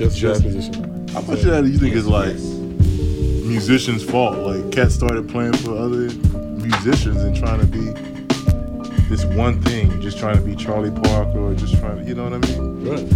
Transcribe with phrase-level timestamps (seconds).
[0.00, 0.76] musician's
[1.16, 2.36] I much said you think it's like
[3.46, 4.38] musician's fault.
[4.38, 7.92] Like cats started playing for other musicians and trying to be
[9.08, 12.28] this one thing, just trying to be Charlie Parker or just trying to, you know
[12.28, 12.88] what I mean?
[12.88, 13.08] Right.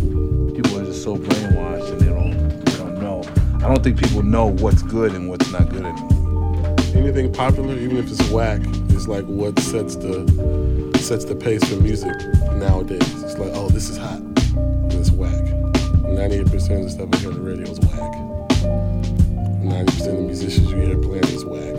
[0.56, 3.22] People are just so brainwashed and they don't, they don't know.
[3.64, 6.13] I don't think people know what's good and what's not good anymore.
[6.94, 8.60] Anything popular, even if it's whack,
[8.90, 10.24] is like what sets the
[11.00, 12.14] sets the pace for music
[12.54, 13.22] nowadays.
[13.22, 14.20] It's like, oh, this is hot,
[14.90, 15.42] it's whack.
[16.04, 18.12] 98% of the stuff I hear on the radio is whack.
[19.64, 21.76] 90% of the musicians you hear playing is whack.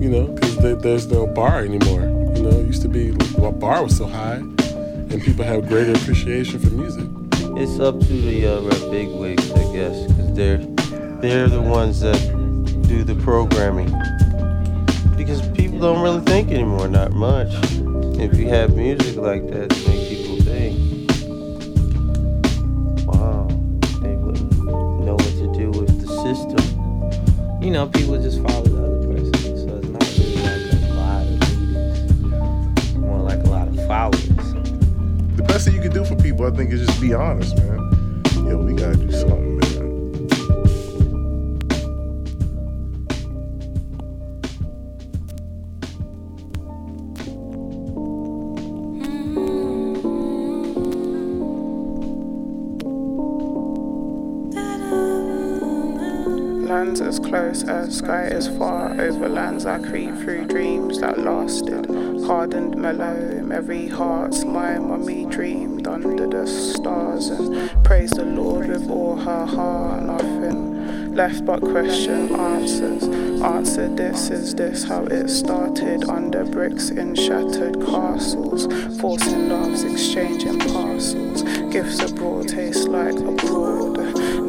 [0.00, 2.02] You know, because there's no bar anymore.
[2.34, 5.92] You know, it used to be, well, bar was so high, and people have greater
[5.92, 7.06] appreciation for music.
[7.60, 10.58] It's up to the uh, big wigs, I guess, because they're,
[11.20, 12.37] they're the ones that
[12.88, 13.90] do the programming.
[15.16, 17.52] Because people don't really think anymore, not much.
[18.18, 20.76] If you have music like that to make people think,
[23.06, 23.46] wow,
[24.02, 24.64] they wouldn't
[25.04, 26.78] know what to do with the system
[27.60, 29.34] you know, people just follow the other person.
[29.34, 34.54] So it's not really like a lot of readers, more like a lot of followers.
[35.36, 37.67] The best thing you can do for people, I think, is just be honest, man.
[57.18, 61.86] Close as sky is far over lands I creep through dreams that lasted.
[62.26, 68.88] Hardened mellow, every heart's when we dreamed under the stars and praise the Lord with
[68.90, 70.02] all her heart.
[70.02, 73.02] Nothing left but question answers.
[73.42, 76.08] Answer this, is this how it started?
[76.08, 78.66] Under bricks in shattered castles,
[79.00, 81.42] forcing loves, exchanging parcels.
[81.72, 83.57] Gifts abroad taste like abroad.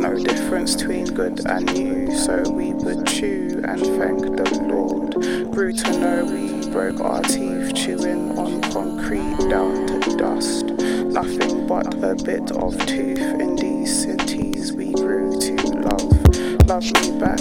[0.10, 5.14] No difference between good and new, so we would chew and thank the Lord.
[5.52, 10.66] Grew to know we broke our teeth chewing on concrete down to dust.
[10.66, 16.68] Nothing but a bit of tooth in these cities we grew to love.
[16.68, 17.40] Love me back,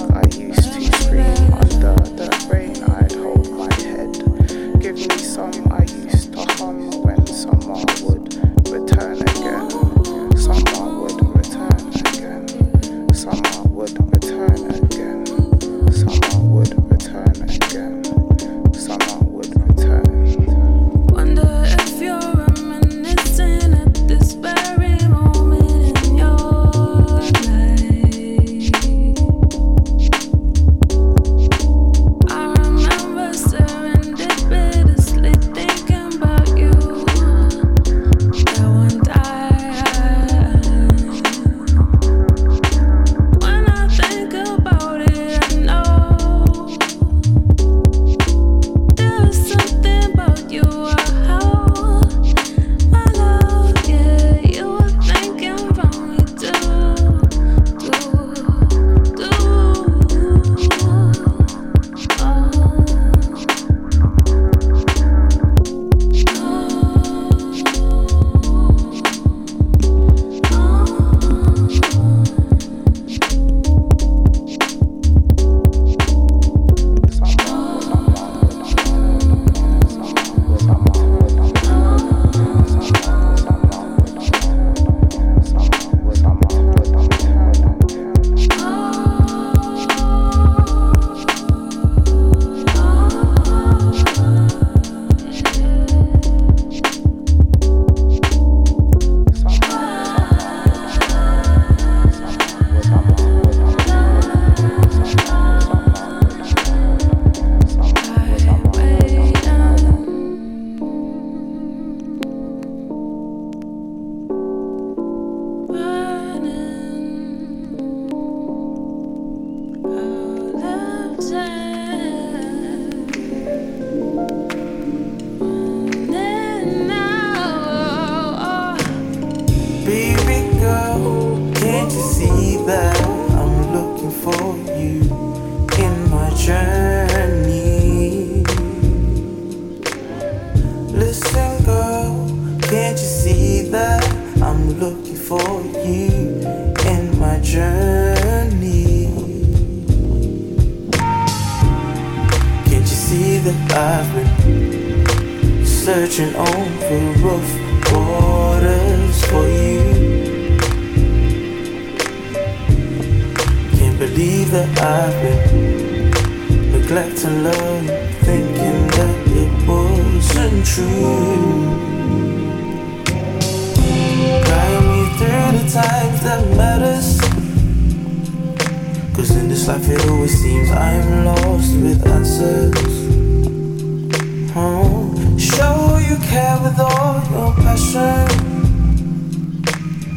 [186.63, 188.27] with all your passion.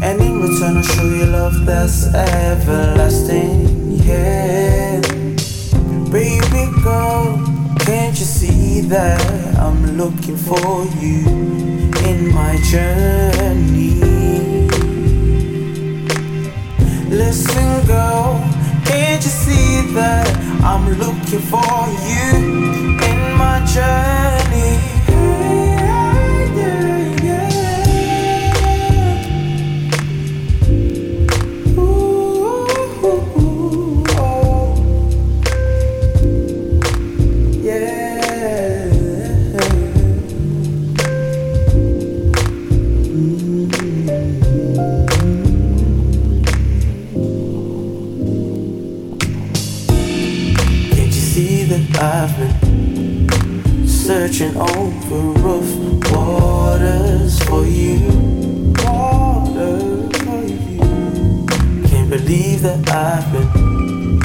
[0.02, 3.92] And in return, I'll show you love that's everlasting.
[4.08, 5.02] Yeah,
[6.12, 7.38] baby girl,
[7.80, 9.22] can't you see that
[9.58, 11.28] I'm looking for you
[12.10, 14.00] in my journey?
[17.10, 18.40] Listen, girl,
[18.86, 20.28] can't you see that
[20.64, 21.74] I'm looking for
[22.10, 24.31] you in my journey?
[54.42, 55.72] Searching over rough
[56.12, 58.00] waters for you?
[58.84, 60.80] Water for you.
[61.88, 64.20] Can't believe that I've been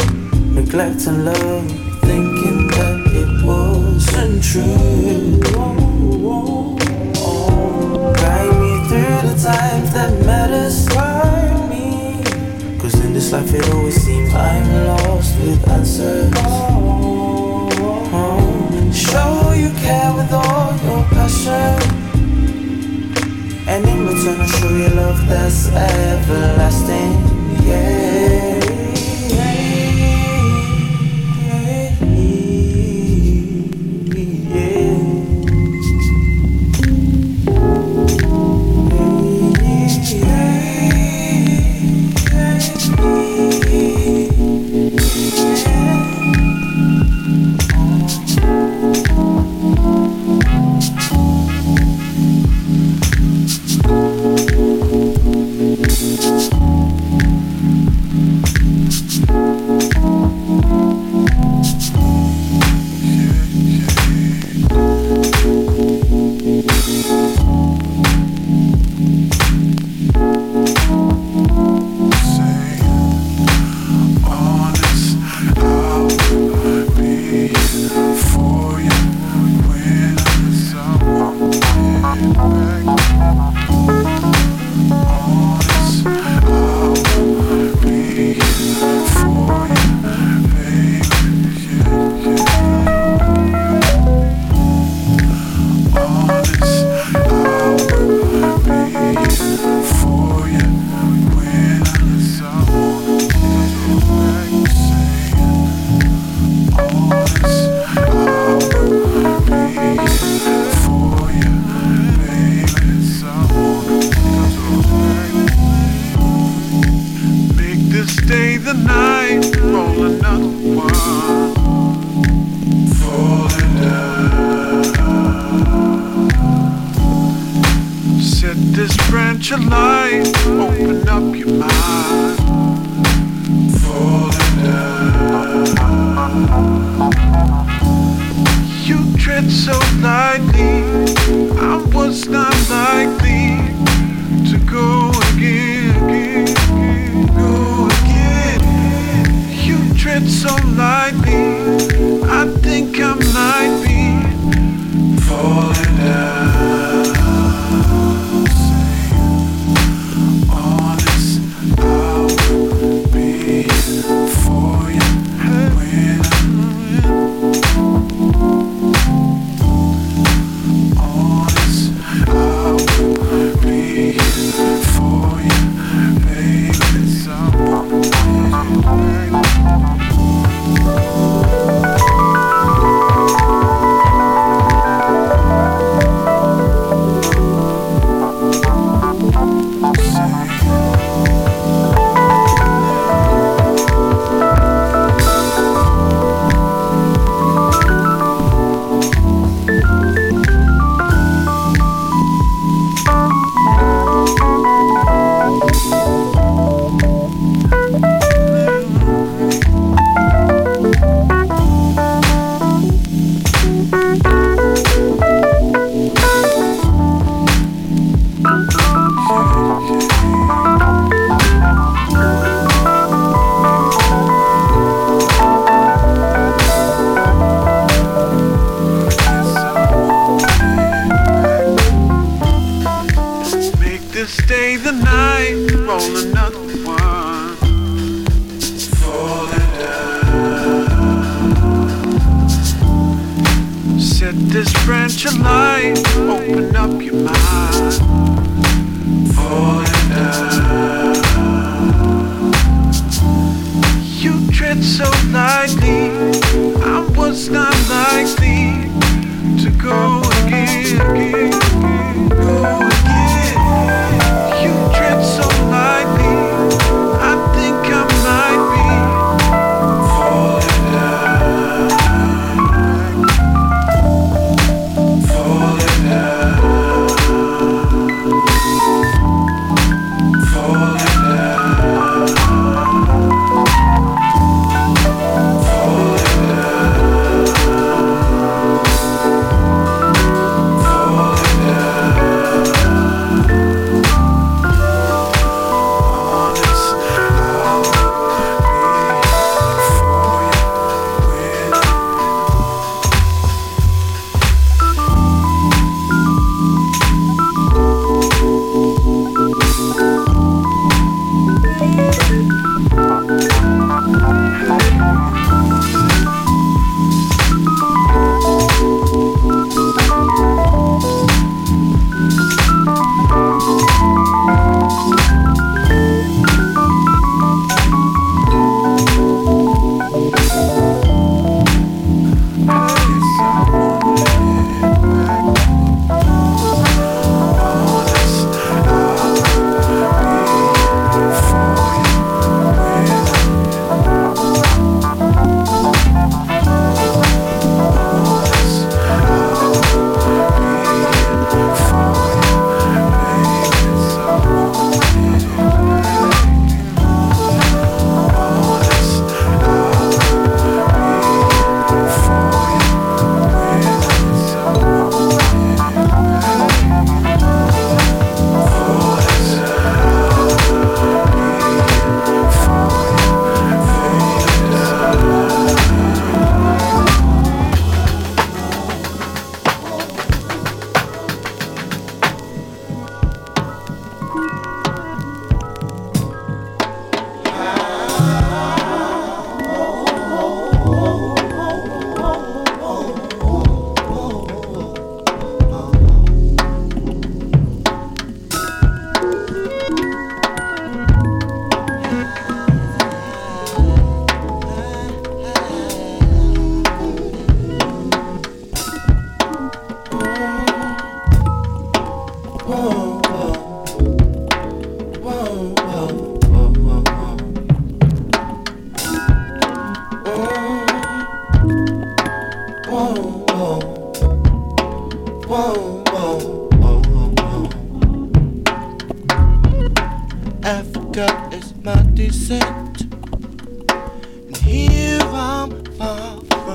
[0.54, 1.70] neglecting love,
[2.02, 5.40] thinking that it wasn't true.
[8.14, 10.88] Guide me through the times that matters.
[10.88, 12.78] Guide me.
[12.78, 16.32] Cause in this life it always seems I'm lost with answers.
[18.18, 21.78] Oh, show you care with all your passion.
[23.66, 27.12] And in return, I'll show you love that's everlasting.
[27.66, 28.35] Yeah.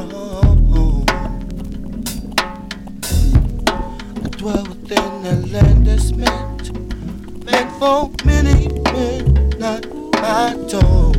[0.02, 0.06] I
[4.32, 6.74] dwell within a land that's meant,
[7.46, 11.11] meant for many men, not my own.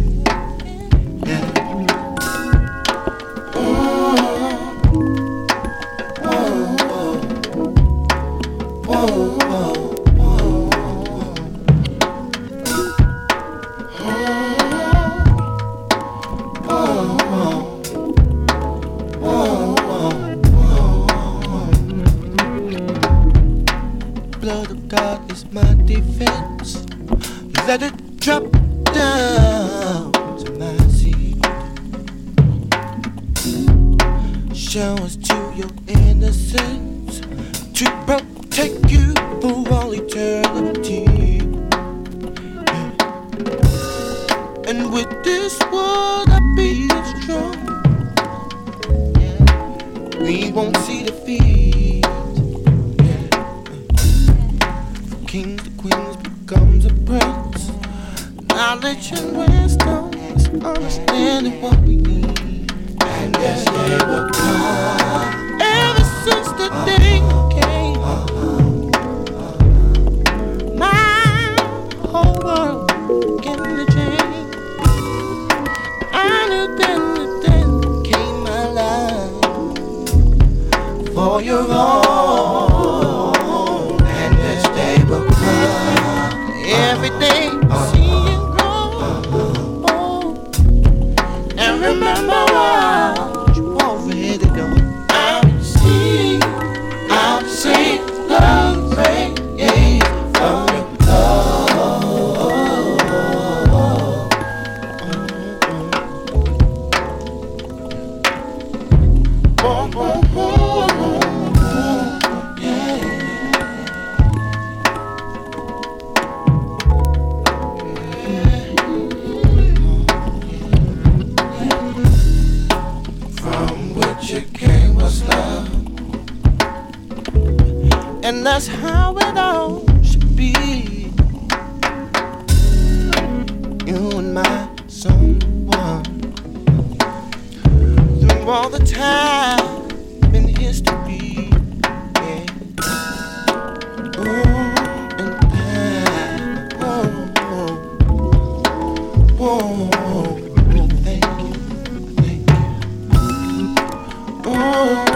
[154.65, 155.12] Oh,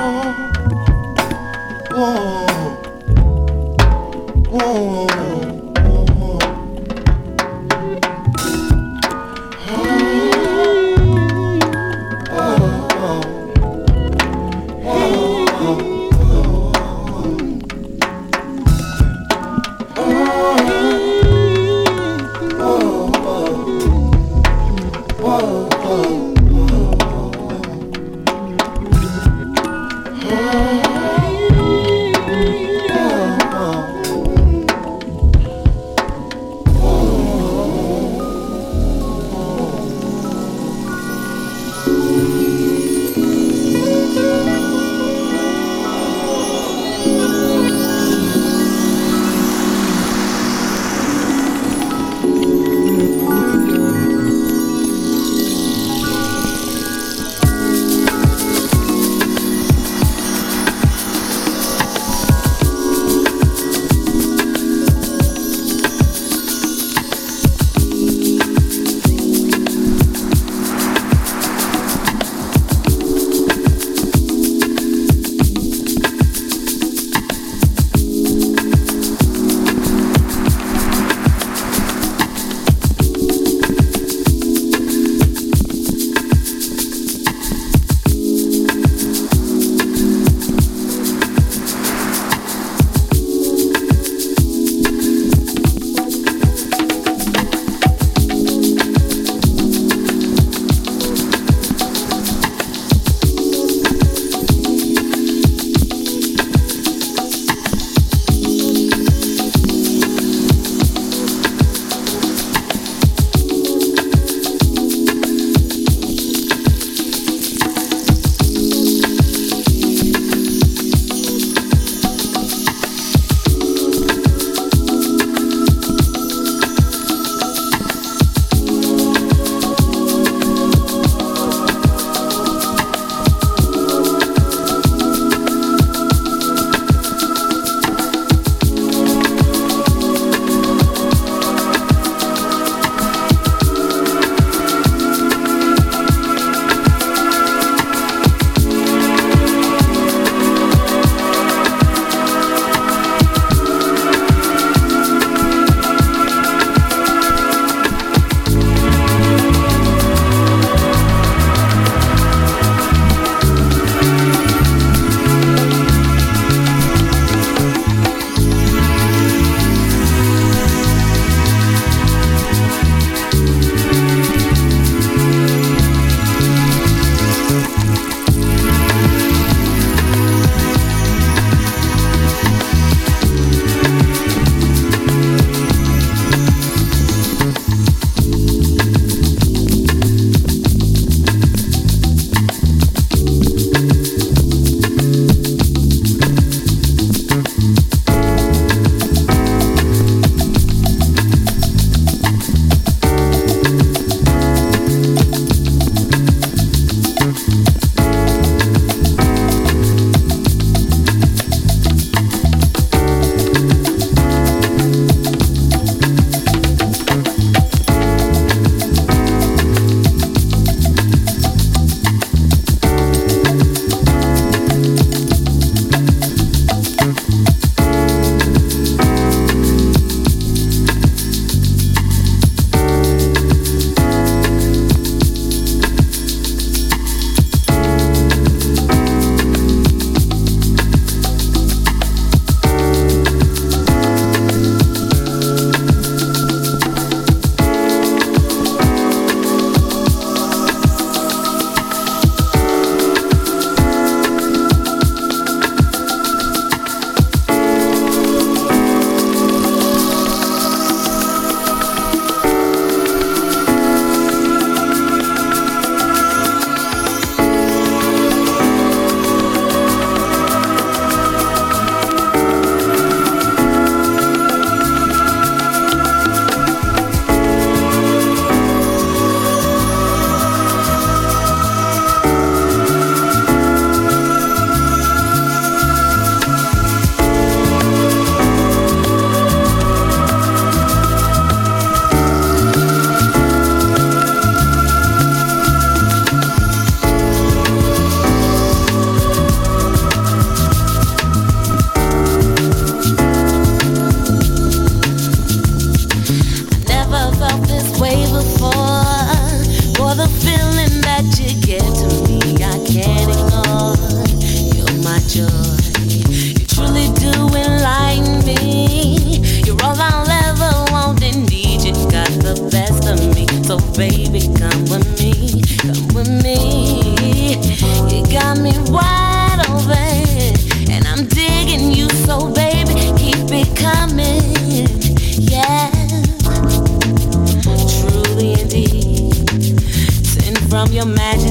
[341.15, 341.46] sent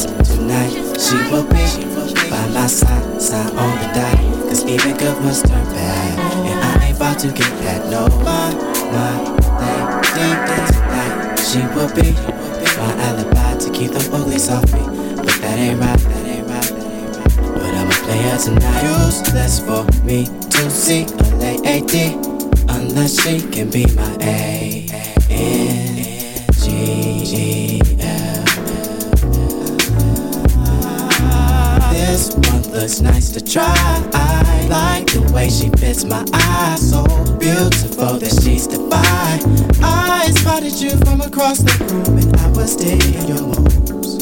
[0.00, 1.64] Tonight, she will be
[2.30, 4.16] by my side, side on the dot.
[4.48, 6.18] Cause even good must turn bad.
[6.48, 7.90] And I ain't about to get that.
[7.90, 8.54] No, my,
[8.92, 9.40] my,
[10.14, 10.36] thing,
[10.72, 11.36] tonight.
[11.38, 12.12] She will be
[12.78, 14.80] my alibi to keep them uglies off me.
[15.16, 17.54] But that ain't right, that ain't right, that ain't right.
[17.54, 19.04] But I'm a player tonight.
[19.04, 22.14] Useless for me to see a lady
[22.68, 24.86] unless she can be my A.
[25.28, 25.96] N
[26.52, 28.39] G G L.
[32.20, 33.72] This one looks nice to try.
[34.12, 36.90] I like the way she fits my eyes.
[36.90, 37.02] So
[37.38, 39.40] beautiful that she's divine.
[39.82, 44.20] I spotted you from across the room and I was digging your moves.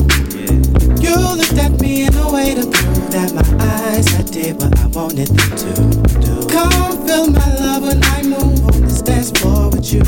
[1.03, 4.79] You looked at me in a way to prove that my eyes I did what
[4.79, 5.73] I wanted them to
[6.23, 6.47] do.
[6.47, 10.07] Come feel my love when I move on this dance floor with you.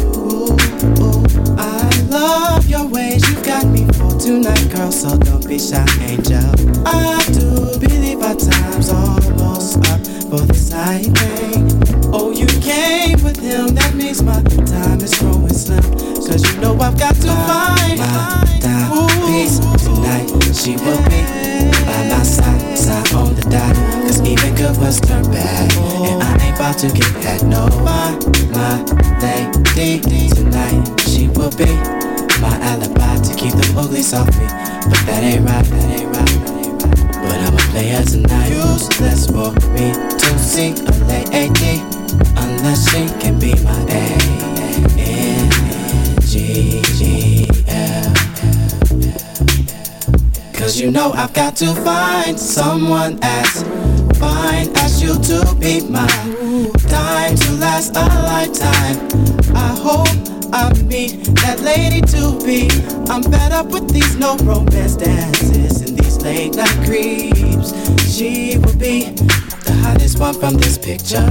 [1.58, 3.89] I love your ways, you got me
[4.30, 4.92] tonight, girl.
[4.92, 6.54] So don't be shy, angel.
[6.86, 10.00] I do believe our time's almost up
[10.30, 11.66] for this night, babe.
[12.12, 15.82] Oh, you came with him, that means my time is growing slim.
[16.14, 20.30] Cause you know I've got to find my timepiece tonight.
[20.54, 21.20] She will be
[21.86, 23.74] by my side, side on the dot.
[24.06, 25.72] Cause even good was turn bad.
[26.06, 27.42] And I ain't about to get that.
[27.42, 28.14] No, my,
[28.54, 28.78] my
[29.74, 31.00] lady tonight.
[31.00, 31.99] She will be
[32.40, 34.46] my alibi to keep the uglies off me.
[34.88, 37.22] But that ain't right, that ain't right, that ain't right.
[37.22, 38.48] But I'm a player tonight.
[38.48, 41.82] Useless for me to see a lady
[42.36, 44.40] unless she can be my A.
[44.96, 45.50] N
[46.22, 48.12] G G L.
[50.54, 53.62] Cause you know I've got to find someone as
[54.18, 56.72] fine as you to be mine.
[56.88, 58.98] Time to last a lifetime.
[59.54, 62.68] I hope I meet that lady to be.
[63.10, 67.72] I'm fed up with these no romance dances and these late night creeps.
[68.10, 69.10] She will be
[69.64, 71.30] the hottest one from this picture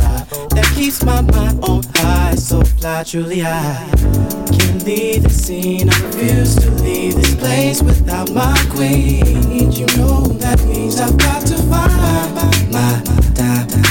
[0.56, 2.36] that keeps my mind on high.
[2.36, 3.90] So fly, truly I
[4.58, 5.90] can't leave the scene.
[5.90, 9.72] I refuse to leave this place without my queen.
[9.72, 13.20] You know that means I've got to find my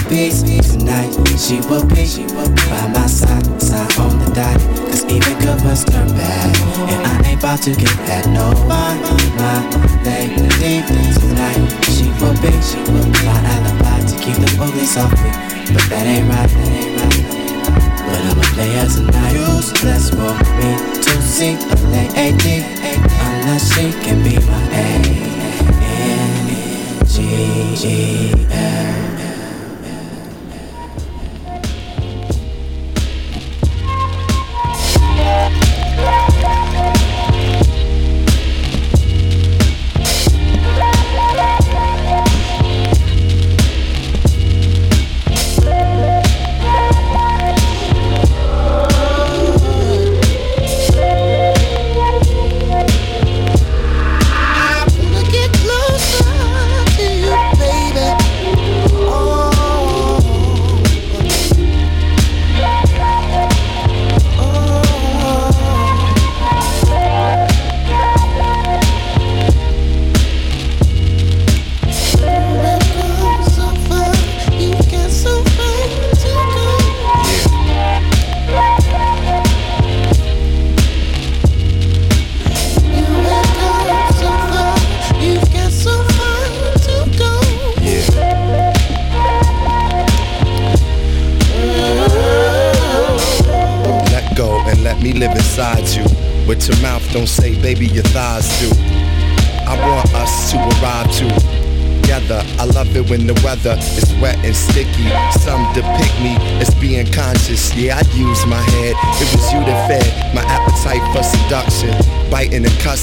[0.09, 1.13] piece tonight.
[1.39, 3.48] She will be, she will be by my side,
[3.79, 4.59] side on the dot.
[4.91, 6.51] Cause even good must turn bad.
[6.91, 8.27] And I ain't about to get that.
[8.27, 8.95] No, my,
[9.39, 9.59] my
[10.05, 10.83] lady
[11.15, 11.61] tonight.
[11.95, 15.31] She forbids, she will be my alibi to keep the police off me.
[15.75, 17.25] But that ain't right, that ain't right.
[18.07, 19.35] But I'm a player tonight.
[19.35, 20.71] Useless for me
[21.05, 22.65] to see a lady
[23.27, 25.19] unless she can be my A.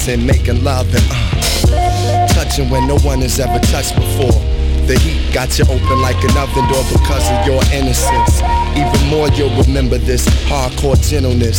[0.06, 4.38] Biting making love and uh, touching when no one has ever touched before.
[4.86, 8.38] The heat got you open like an oven door because of your innocence.
[8.78, 11.58] Even more, you'll remember this hardcore gentleness.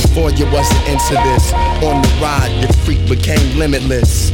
[0.00, 1.52] Before you wasn't into this,
[1.84, 4.30] on the ride, your freak became limitless.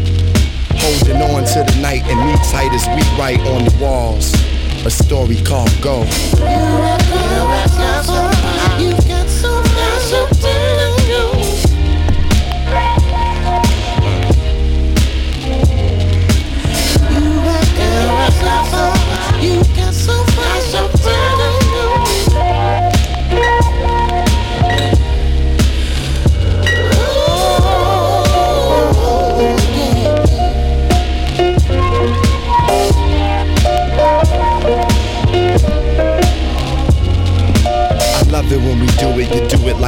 [0.79, 4.33] Holding on to the night and me tight as we write on the walls.
[4.87, 6.07] A story called Go.
[19.41, 19.80] Far,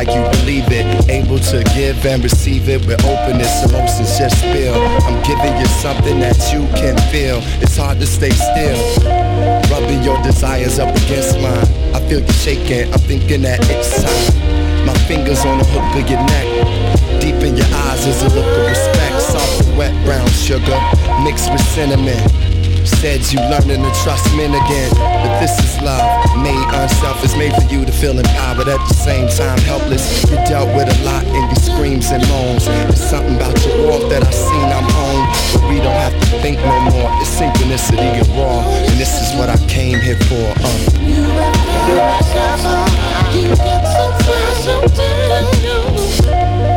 [0.04, 0.86] like you believe it.
[1.08, 4.74] Able to give and receive it with openness, emotions just spill.
[5.06, 7.38] I'm giving you something that you can feel.
[7.62, 8.80] It's hard to stay still.
[9.70, 11.66] Rubbing your desires up against mine.
[11.94, 14.86] I feel you shaking, I'm thinking that it's time.
[14.86, 16.48] My fingers on the hook of your neck.
[17.20, 19.22] Deep in your eyes is a look of respect.
[19.22, 20.78] Soft wet brown sugar
[21.22, 22.18] mixed with cinnamon.
[22.84, 24.90] Said you learning to trust men again.
[24.90, 25.31] The
[27.22, 30.22] unselfish, made for you to feel empowered at the same time helpless.
[30.30, 32.66] You dealt with a lot in your screams and moans.
[32.66, 36.26] There's something about your walk that I've seen I'm home, but we don't have to
[36.40, 37.10] think no more.
[37.20, 40.52] It's synchronicity and raw, and this is what I came here for.
[40.62, 40.78] Uh.
[43.32, 45.78] You get so fresh, I'm telling you.
[46.62, 46.71] You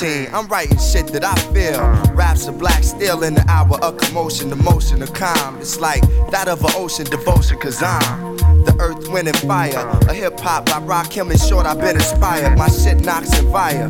[0.00, 0.32] 19.
[0.32, 1.80] I'm writing shit that I feel.
[2.14, 5.58] Raps of black still in the hour of commotion, the motion of calm.
[5.58, 9.88] It's like that of an ocean devotion, cause I'm the earth, wind, and fire.
[10.08, 12.56] A hip hop by Rakim in short, I've been inspired.
[12.56, 13.88] My shit knocks and fire.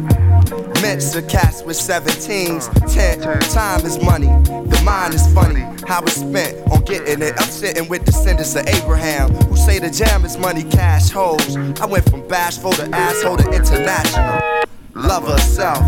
[0.80, 2.68] Mints are cast with 17s.
[2.92, 3.20] 10.
[3.50, 4.28] Time is money.
[4.44, 5.61] The mind is funny.
[5.86, 7.34] How it's spent on getting it.
[7.36, 11.56] I'm sitting with descendants of Abraham who say the jam is money, cash holes.
[11.56, 14.57] I went from bashful to asshole to international.
[14.99, 15.78] Love herself.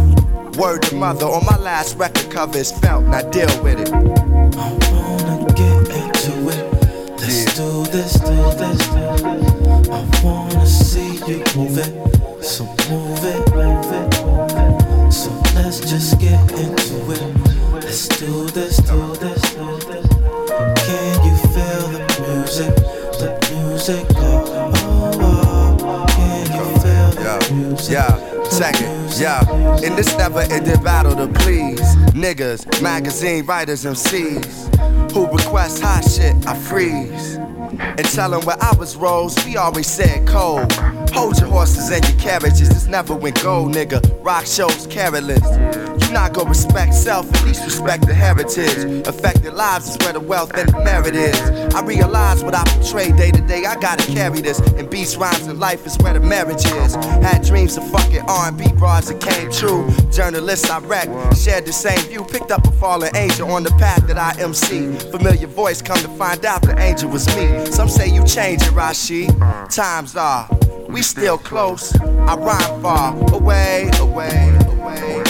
[0.57, 3.05] Word to mother on my last record cover is felt.
[3.07, 3.93] Now deal with it.
[3.93, 3.99] I
[4.93, 6.73] wanna get into it.
[7.19, 9.89] Let's do this, do this, do this.
[9.91, 12.20] I wanna see you move it.
[29.91, 31.81] In this never ending battle to please
[32.15, 37.37] niggas, magazine writers, MCs who request hot shit, I freeze.
[37.37, 40.73] And tell 'em where I was rose, we always said cold.
[41.13, 44.01] Hold your horses and your carriages, this never went gold, nigga.
[44.23, 45.43] Rock shows careless.
[46.13, 49.07] Not gonna respect self, at least respect the heritage.
[49.07, 51.39] Affected lives is where the wealth and the merit is.
[51.75, 54.59] I realize what I portray day to day, I gotta carry this.
[54.59, 56.95] And beats, rhymes, and life is where the marriage is.
[56.97, 59.89] Had dreams of fucking R&B broads that came true.
[60.11, 62.25] Journalists I wrecked, shared the same view.
[62.25, 64.97] Picked up a fallen angel on the path that I MC.
[65.11, 67.67] Familiar voice, come to find out the angel was me.
[67.67, 69.31] Some say you change it, Rashid.
[69.71, 70.49] Times are,
[70.89, 71.95] we still close.
[72.01, 74.70] I rhyme far away, away.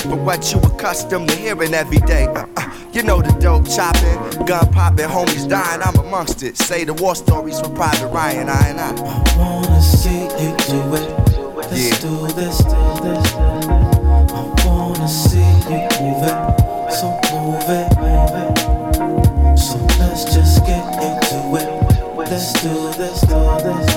[0.09, 2.27] But what you accustomed to hearing every day.
[2.27, 5.83] Uh, uh, you know the dope chopping, gun popping, homies dying.
[5.83, 6.57] I'm amongst it.
[6.57, 8.93] Say the war stories for Private Ryan, I and I.
[9.39, 11.31] wanna see you do it.
[11.57, 13.33] Let's do this, do this.
[13.35, 15.39] I wanna see
[15.71, 16.71] you move it.
[16.93, 19.59] So move it, move it.
[19.59, 21.81] So let's just get into it.
[22.17, 23.95] Let's do this, do this.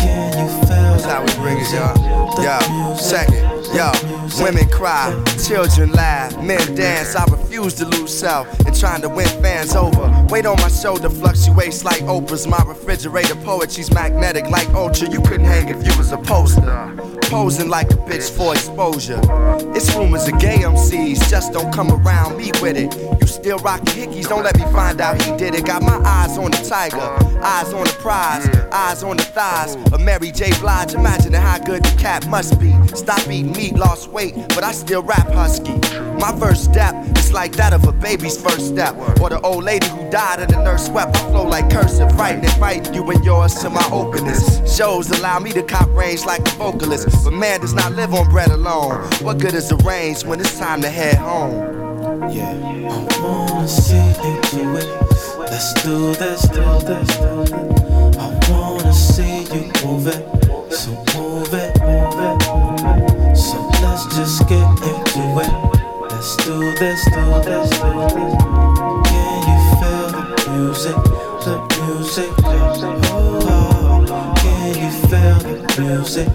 [0.00, 1.96] Can you feel That's how we bring it, y'all.
[2.42, 2.94] Yo,
[3.32, 3.44] it.
[3.74, 3.90] Yo,
[4.40, 7.14] women cry, children laugh, men dance.
[7.14, 10.26] I refuse to lose self and trying to win fans over.
[10.30, 12.46] Weight on my shoulder fluctuates like Oprah's.
[12.46, 15.10] My refrigerator poetry's magnetic like Ultra.
[15.10, 17.03] You couldn't hang if you was a poster.
[17.34, 19.20] Posing like a bitch for exposure.
[19.74, 22.94] It's rumors of gay MCs, just don't come around me with it.
[23.20, 25.66] You still rockin' hickeys, don't let me find out he did it.
[25.66, 27.00] Got my eyes on the tiger,
[27.42, 30.52] eyes on the prize, eyes on the thighs of Mary J.
[30.60, 30.94] Blige.
[30.94, 32.72] Imagining how good the cat must be.
[32.94, 35.80] Stop eating meat, lost weight, but I still rap husky.
[36.18, 39.86] My first step is like that of a baby's first step, or the old lady
[39.88, 41.16] who died and the nurse swept.
[41.16, 44.60] I flow like cursive, writing, inviting you and yours to my openness.
[44.74, 48.28] Shows allow me to cop range like a vocalist, but man does not live on
[48.30, 49.02] bread alone.
[49.22, 51.52] What good is the range when it's time to head home?
[52.30, 54.88] Yeah, I wanna see you do it.
[55.38, 58.16] Let's do this, do this, do this.
[58.16, 63.36] I wanna see you move it, so move it, move it.
[63.36, 65.63] So let's just get into it.
[66.24, 68.34] Let's do this, do this, do this.
[69.10, 70.96] Can you feel the music,
[71.44, 71.54] the
[71.84, 72.30] music?
[72.44, 72.80] Oh,
[73.44, 74.34] oh.
[74.38, 75.52] can you feel the
[75.82, 76.28] music,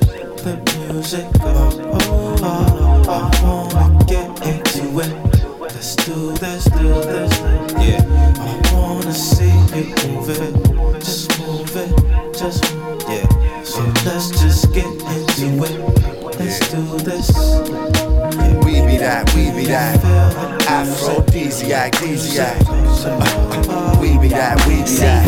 [0.44, 0.54] the
[0.94, 1.26] music?
[1.42, 1.72] Oh,
[2.04, 3.10] oh, oh.
[3.10, 5.12] I wanna get into it.
[5.60, 7.40] Let's do this, do this.
[7.82, 8.06] Yeah,
[8.38, 11.90] I wanna see you move it, just move it,
[12.38, 12.64] just
[13.10, 13.64] yeah.
[13.64, 16.10] So let's just get into it.
[16.38, 17.32] Let's do this.
[18.38, 18.59] Be
[19.00, 19.96] that, we be that.
[20.68, 22.60] Aphrodisiac, aphrodisiac.
[24.00, 25.26] We be that, we be that.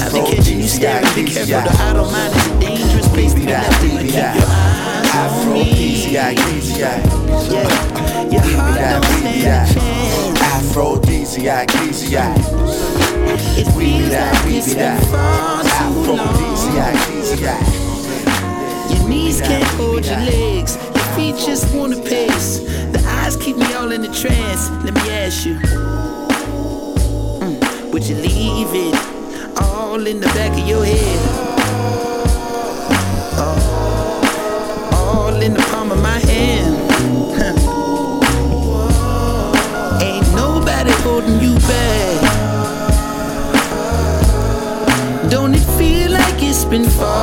[0.00, 1.66] Aphrodisiac, aphrodisiac.
[1.68, 4.36] I don't mind, it's dangerous to be that, we be that.
[5.14, 7.04] Aphrodisiac, aphrodisiac.
[7.50, 7.68] Yeah,
[8.30, 10.40] your heart that, don't stand a chance.
[10.40, 12.36] Aphrodisiac, aphrodisiac.
[13.58, 15.00] It feels like it's be been.
[18.90, 20.89] Your knees can't hold your legs.
[21.20, 22.60] Feet just wanna pace.
[22.94, 24.70] The eyes keep me all in a trance.
[24.84, 25.56] Let me ask you.
[27.44, 28.94] mm, would you leave it
[29.60, 31.20] all in the back of your head?
[33.36, 33.58] Oh,
[34.94, 36.74] all in the palm of my hand.
[40.02, 42.18] Ain't nobody holding you back.
[45.30, 47.19] Don't it feel like it's been far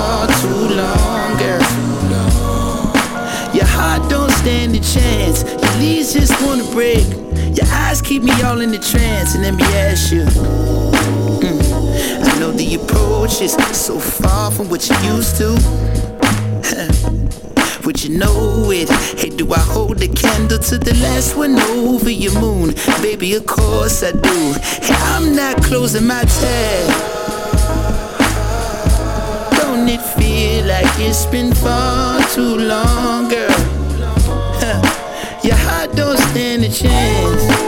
[4.93, 5.43] chance.
[5.43, 7.05] Your knees just wanna break.
[7.55, 10.23] Your eyes keep me all in the trance, and let me ask you.
[11.43, 11.61] mm,
[12.23, 15.51] I know the approach is so far from what you used to.
[17.85, 18.89] Would you know it?
[19.19, 22.73] Hey, do I hold the candle to the last one over your moon?
[23.01, 24.53] Baby, of course I do.
[24.81, 27.13] Hey, I'm not closing my tab.
[29.57, 33.66] Don't it feel like it's been far too long, girl?
[35.97, 37.66] Don't stand a chance.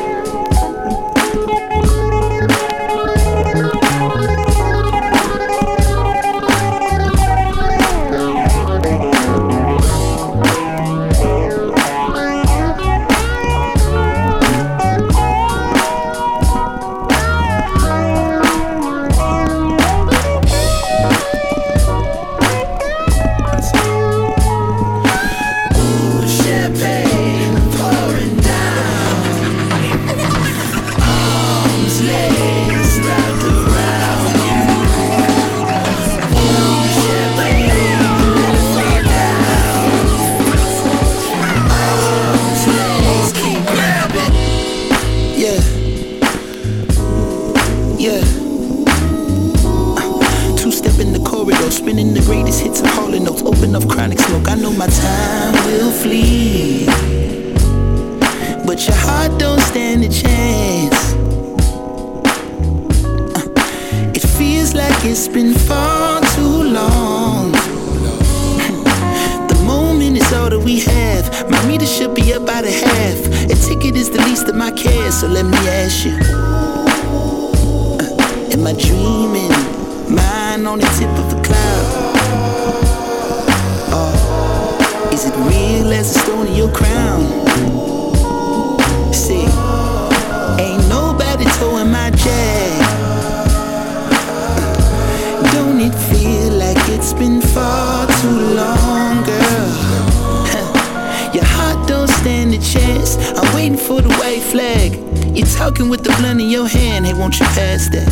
[105.69, 107.05] Talking with the blunt in your hand.
[107.05, 108.09] Hey, won't you pass that?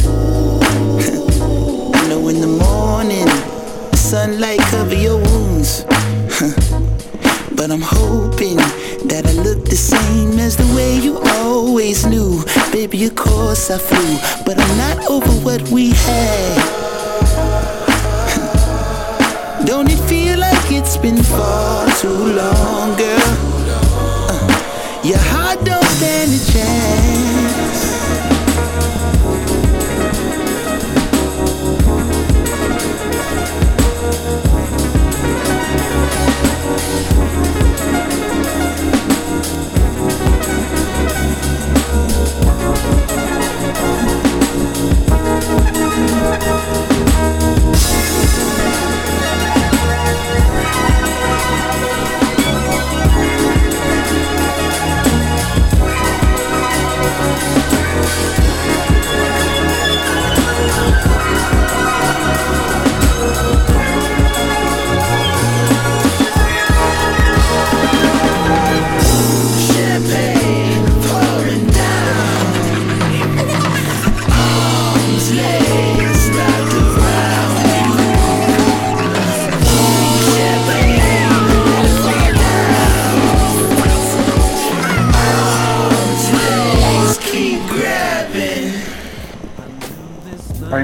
[1.96, 3.28] I know in the morning,
[3.96, 5.84] sunlight cover your wounds.
[7.58, 8.58] But I'm hoping
[9.10, 12.44] that I look the same as the way you always knew.
[12.72, 14.12] Baby, of course I flew,
[14.46, 16.58] but I'm not over what we had.
[19.66, 23.32] Don't it feel like it's been far too long, girl?
[24.30, 26.87] Uh, your heart don't stand a chance.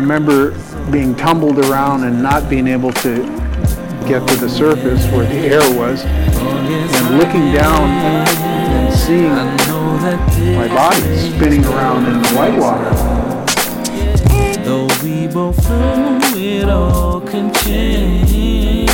[0.03, 0.51] Remember
[0.91, 3.23] being tumbled around and not being able to
[4.05, 9.33] get to the surface where the air was, and looking down and seeing
[10.57, 12.89] my body spinning around in the white water.
[14.65, 18.89] Though we both know it all can change.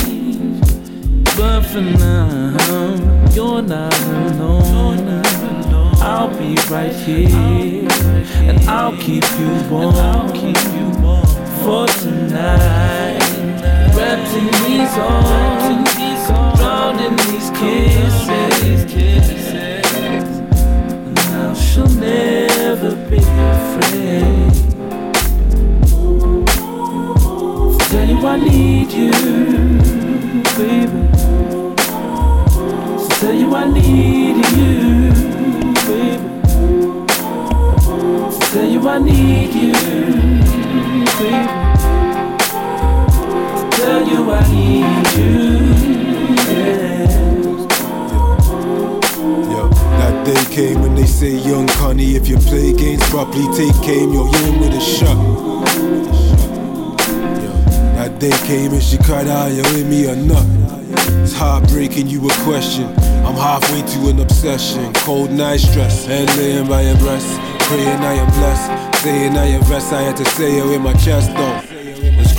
[1.35, 2.55] But for now,
[3.33, 5.23] you're not alone.
[6.01, 7.87] I'll be right here.
[8.47, 10.98] And I'll keep you warm.
[11.69, 13.21] For tonight.
[13.95, 15.87] Wrapped in these arms.
[16.57, 18.25] Drowned in these kisses.
[21.13, 24.51] Now she'll never be afraid.
[27.89, 29.11] Tell you I need you,
[30.57, 31.01] baby.
[33.19, 35.13] Tell you I need you,
[35.85, 36.29] baby.
[38.53, 39.73] Tell you I need you,
[52.11, 55.15] If you play games properly, take aim, you're in with a shot.
[57.95, 60.43] That day came and she cried out, you with me or not?
[61.21, 62.85] It's heartbreaking, you a question.
[63.23, 64.91] I'm halfway to an obsession.
[64.93, 67.27] Cold night stress, head laying by your breast.
[67.67, 69.93] Praying I am blessed, saying I invest.
[69.93, 71.78] I had to say it with my chest though.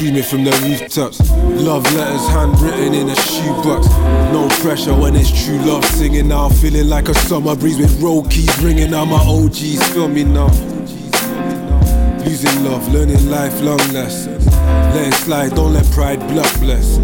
[0.01, 1.21] Screaming from the rooftops.
[1.61, 3.87] Love letters handwritten in a shoebox.
[4.33, 5.85] No pressure when it's true love.
[5.85, 9.93] Singing now, feeling like a summer breeze with roll keys ringing out my OGs.
[9.93, 10.47] Feel me now.
[12.25, 14.47] Losing love, learning lifelong lessons.
[14.47, 16.97] Let it slide, don't let pride block bless.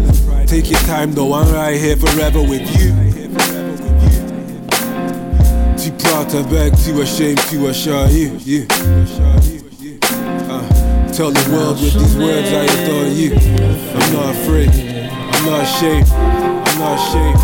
[0.49, 2.95] Take your time though, I'm right here forever with you.
[5.77, 8.37] Too proud to beg, too ashamed to assure you.
[8.37, 9.56] you.
[11.17, 13.33] Tell the world with these words I adore you.
[13.33, 17.39] I'm not afraid, I'm not ashamed, I'm not ashamed.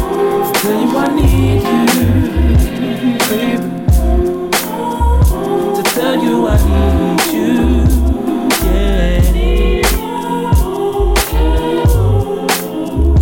[0.61, 1.85] Tell you I need you,
[3.29, 3.67] baby.
[5.73, 7.53] To tell you I need you,
[8.69, 9.21] yeah.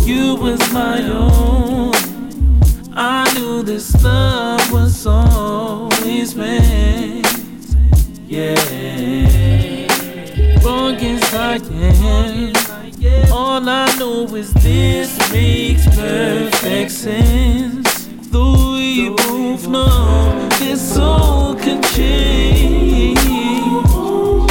[0.04, 1.94] You was my own.
[2.94, 7.26] I knew this love was always meant,
[8.28, 9.01] yeah.
[11.84, 13.32] I am.
[13.32, 18.06] All I know is this makes perfect sense.
[18.30, 23.18] Though we both know this soul can change.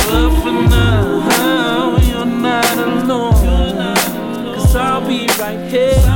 [0.10, 3.96] But for now, you're not alone.
[4.56, 6.11] Cause I'll be right here.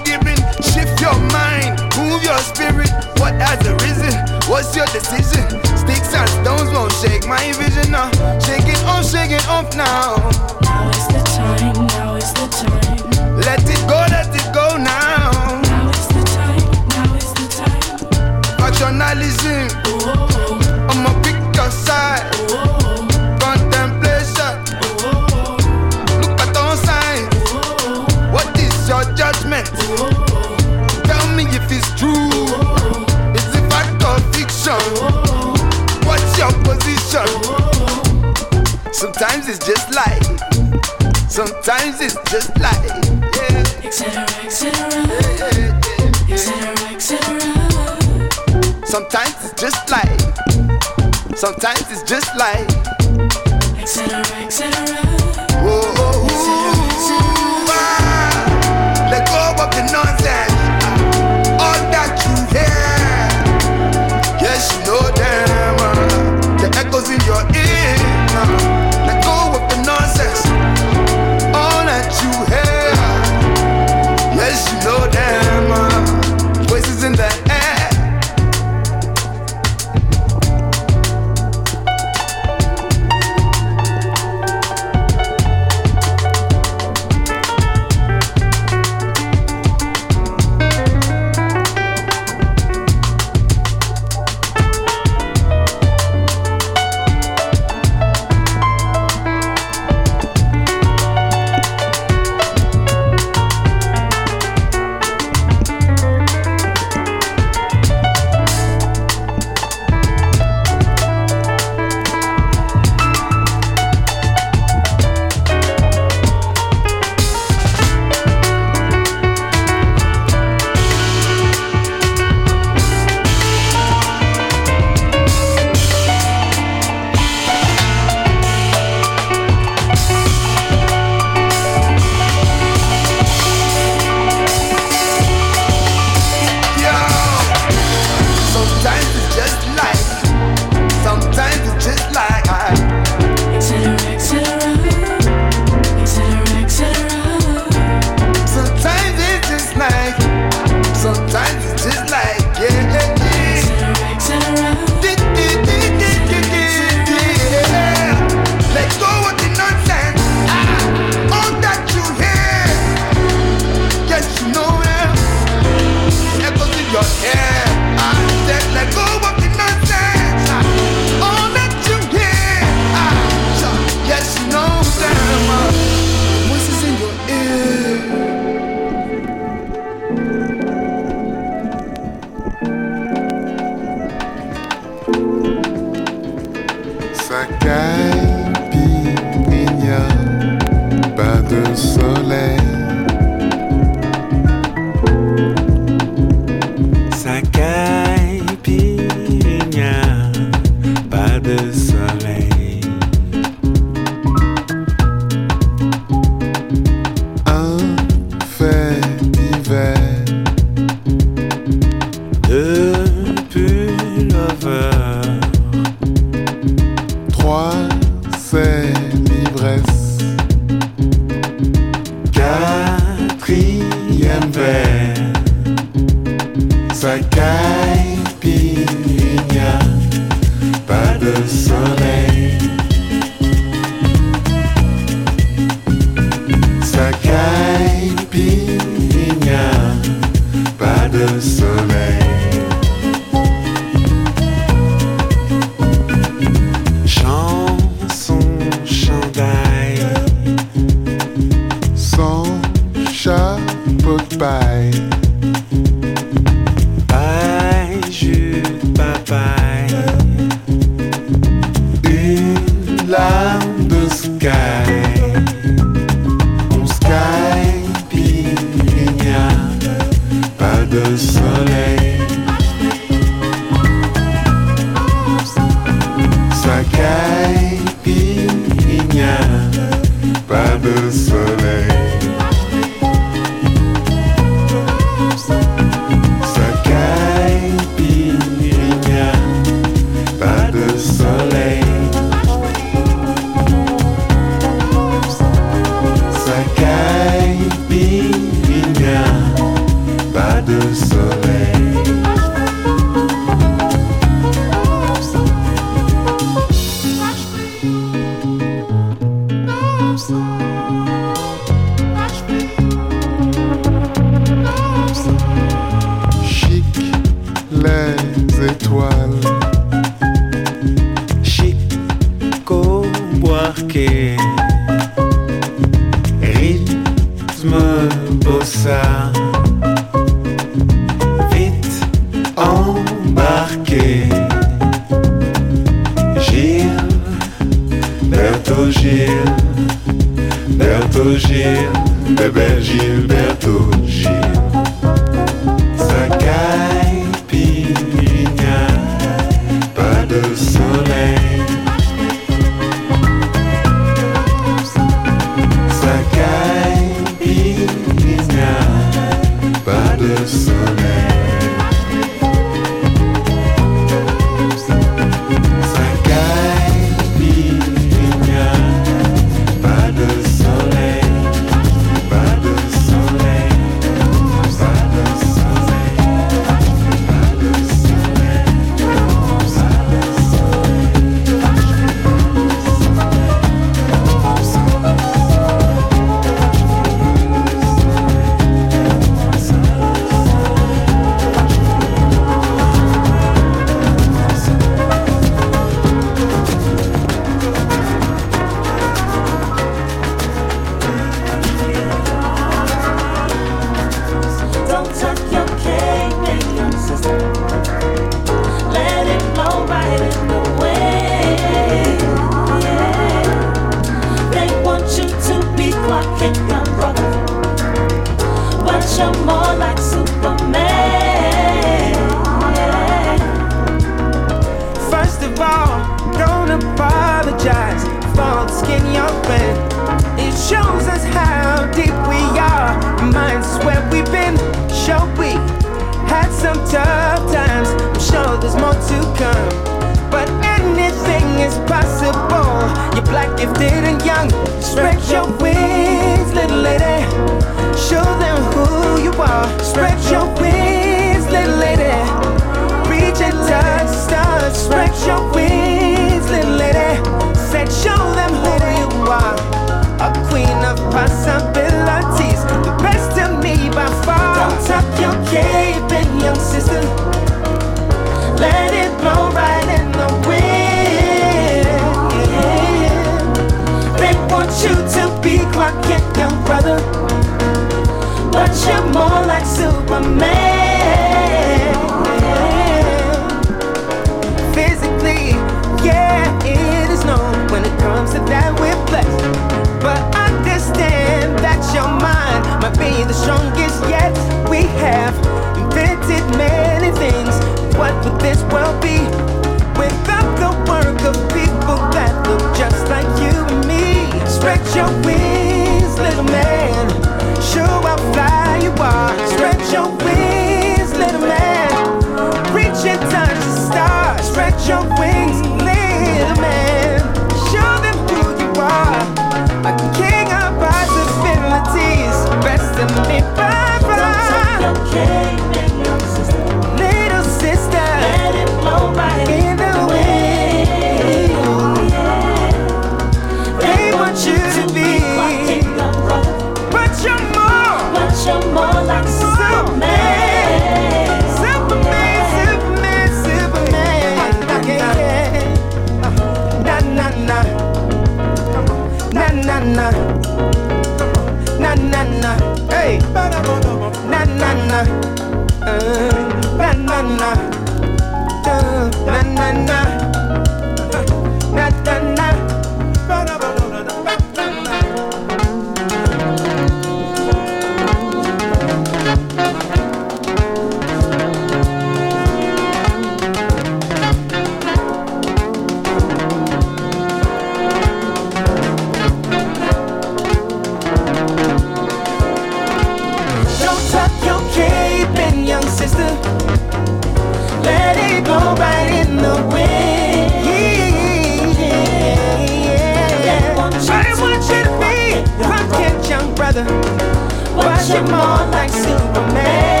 [596.84, 600.00] But you're more like Superman.